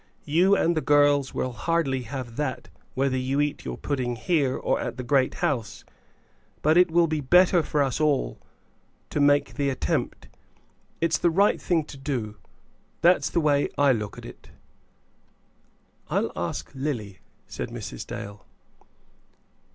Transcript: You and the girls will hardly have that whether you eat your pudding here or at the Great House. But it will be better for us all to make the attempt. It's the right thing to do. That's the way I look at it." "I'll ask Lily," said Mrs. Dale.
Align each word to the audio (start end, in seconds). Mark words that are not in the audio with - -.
You 0.25 0.55
and 0.55 0.75
the 0.75 0.81
girls 0.81 1.35
will 1.35 1.51
hardly 1.51 2.01
have 2.09 2.35
that 2.37 2.69
whether 2.95 3.15
you 3.19 3.39
eat 3.39 3.65
your 3.65 3.77
pudding 3.77 4.15
here 4.15 4.57
or 4.57 4.79
at 4.81 4.97
the 4.97 5.03
Great 5.03 5.35
House. 5.35 5.85
But 6.63 6.75
it 6.75 6.89
will 6.89 7.05
be 7.05 7.21
better 7.21 7.61
for 7.61 7.83
us 7.83 8.01
all 8.01 8.39
to 9.11 9.19
make 9.19 9.53
the 9.53 9.69
attempt. 9.69 10.27
It's 11.01 11.19
the 11.19 11.29
right 11.29 11.61
thing 11.61 11.83
to 11.83 11.97
do. 11.97 12.37
That's 13.01 13.29
the 13.29 13.41
way 13.41 13.69
I 13.77 13.91
look 13.91 14.17
at 14.17 14.25
it." 14.25 14.49
"I'll 16.09 16.31
ask 16.35 16.71
Lily," 16.73 17.19
said 17.45 17.69
Mrs. 17.69 18.07
Dale. 18.07 18.47